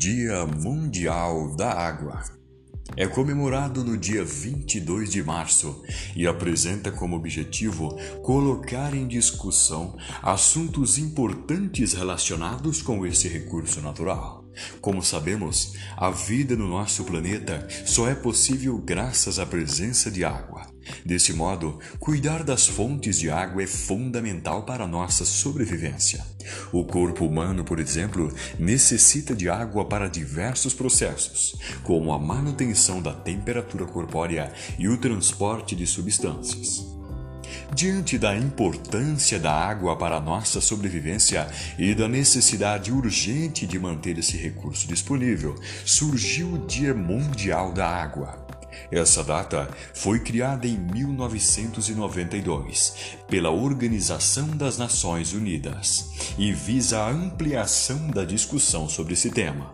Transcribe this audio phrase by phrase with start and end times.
[0.00, 2.24] Dia Mundial da Água.
[2.96, 5.84] É comemorado no dia 22 de março
[6.16, 14.39] e apresenta como objetivo colocar em discussão assuntos importantes relacionados com esse recurso natural.
[14.80, 20.68] Como sabemos, a vida no nosso planeta só é possível graças à presença de água.
[21.04, 26.24] Desse modo, cuidar das fontes de água é fundamental para a nossa sobrevivência.
[26.72, 33.12] O corpo humano, por exemplo, necessita de água para diversos processos, como a manutenção da
[33.12, 36.99] temperatura corpórea e o transporte de substâncias.
[37.74, 41.46] Diante da importância da água para a nossa sobrevivência
[41.78, 45.54] e da necessidade urgente de manter esse recurso disponível,
[45.86, 48.44] surgiu o Dia Mundial da Água.
[48.90, 58.08] Essa data foi criada em 1992 pela Organização das Nações Unidas e visa a ampliação
[58.08, 59.70] da discussão sobre esse tema.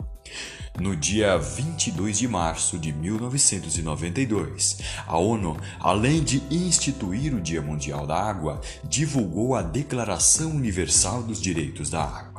[0.79, 8.07] No dia 22 de março de 1992, a ONU, além de instituir o Dia Mundial
[8.07, 12.36] da Água, divulgou a Declaração Universal dos Direitos da Água.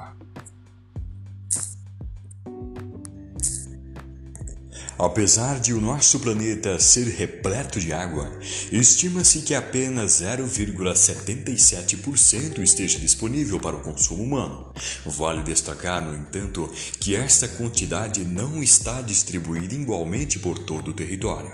[4.99, 8.35] Apesar de o nosso planeta ser repleto de água,
[8.71, 14.73] estima-se que apenas 0,77% esteja disponível para o consumo humano.
[15.05, 16.67] Vale destacar, no entanto,
[16.99, 21.51] que esta quantidade não está distribuída igualmente por todo o território.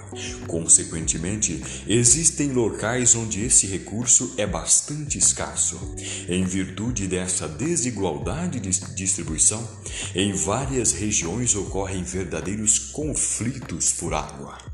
[0.48, 5.78] Consequentemente, existem locais onde esse recurso é bastante escasso.
[6.30, 9.68] Em virtude dessa desigualdade de distribuição,
[10.16, 14.73] em várias regiões ocorrem verdadeiros conflitos conflitos por água.